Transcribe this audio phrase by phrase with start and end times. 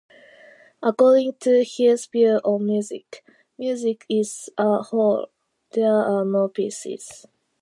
[0.81, 3.23] According to his view on music:
[3.59, 5.27] Music is a whole,
[5.73, 7.27] there are no pieces.